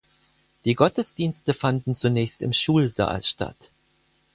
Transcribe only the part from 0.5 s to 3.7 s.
Die Gottesdienste fanden zunächst im Schulsaal statt.